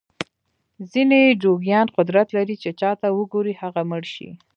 ځینې 0.91 1.21
جوګیان 1.41 1.87
قدرت 1.97 2.27
لري 2.37 2.55
چې 2.63 2.69
چاته 2.79 3.07
وګوري 3.17 3.53
هغه 3.61 3.81
مړ 3.89 4.03
شي. 4.13 4.29